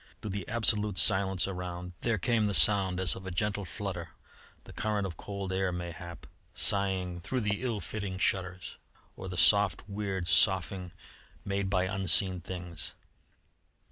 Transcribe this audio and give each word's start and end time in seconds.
Through 0.19 0.31
the 0.31 0.47
absolute 0.47 0.97
silence 0.97 1.47
around 1.47 1.93
there 2.01 2.17
came 2.17 2.47
the 2.47 2.55
sound 2.55 2.99
as 2.99 3.15
of 3.15 3.27
a 3.27 3.29
gentle 3.29 3.65
flutter, 3.65 4.09
the 4.63 4.73
current 4.73 5.05
of 5.05 5.15
cold 5.15 5.53
air, 5.53 5.71
mayhap, 5.71 6.25
sighing 6.55 7.19
through 7.21 7.41
the 7.41 7.61
ill 7.61 7.79
fitting 7.79 8.17
shutters, 8.17 8.77
or 9.15 9.29
the 9.29 9.37
soft, 9.37 9.83
weird 9.87 10.27
soughing 10.27 10.91
made 11.45 11.69
by 11.69 11.83
unseen 11.83 12.39
things. 12.41 12.93